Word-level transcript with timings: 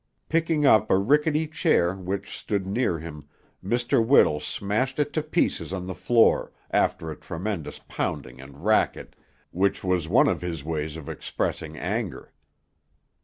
Picking 0.29 0.65
up 0.65 0.89
a 0.89 0.97
rickety 0.97 1.45
chair 1.47 1.93
which 1.93 2.35
stood 2.35 2.65
near 2.65 2.97
him, 2.97 3.29
Mr. 3.63 4.03
Whittle 4.03 4.39
smashed 4.39 4.97
it 4.97 5.13
to 5.13 5.21
pieces 5.21 5.71
on 5.71 5.85
the 5.85 5.93
floor, 5.93 6.51
after 6.71 7.11
a 7.11 7.15
tremendous 7.15 7.79
pounding 7.87 8.41
and 8.41 8.65
racket, 8.65 9.15
which 9.51 9.83
was 9.83 10.07
one 10.09 10.27
of 10.27 10.41
his 10.41 10.63
ways 10.63 10.97
of 10.97 11.07
expressing 11.07 11.77
anger. 11.77 12.33